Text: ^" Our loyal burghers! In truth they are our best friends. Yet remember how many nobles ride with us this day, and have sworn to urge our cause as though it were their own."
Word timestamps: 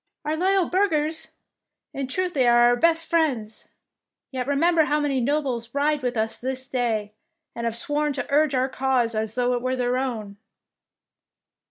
^" 0.01 0.03
Our 0.31 0.35
loyal 0.35 0.67
burghers! 0.67 1.33
In 1.93 2.07
truth 2.07 2.33
they 2.33 2.47
are 2.47 2.61
our 2.69 2.75
best 2.75 3.05
friends. 3.05 3.67
Yet 4.31 4.47
remember 4.47 4.85
how 4.85 4.99
many 4.99 5.21
nobles 5.21 5.75
ride 5.75 6.01
with 6.01 6.17
us 6.17 6.41
this 6.41 6.67
day, 6.67 7.13
and 7.53 7.65
have 7.65 7.77
sworn 7.77 8.11
to 8.13 8.25
urge 8.33 8.55
our 8.55 8.67
cause 8.67 9.13
as 9.13 9.35
though 9.35 9.53
it 9.53 9.61
were 9.61 9.75
their 9.75 9.99
own." 9.99 10.37